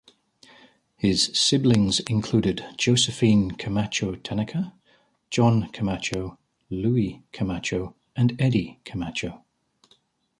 [0.97, 4.73] His siblings included Josephine Camacho Tanaka,
[5.29, 6.39] John Camacho,
[6.71, 9.43] Luis Camacho, and Eddie Camacho.